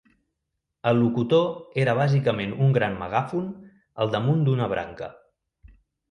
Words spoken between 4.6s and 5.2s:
branca.